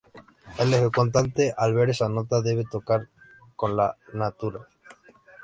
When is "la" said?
3.77-3.97